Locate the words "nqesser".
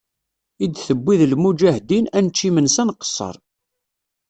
2.87-3.35